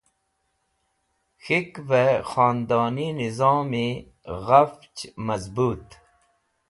K̃hikve 1.43 2.05
Khondoni 2.29 3.07
Nizom 3.17 3.71
Ghafch 4.45 5.01
Mazbut 5.25 5.87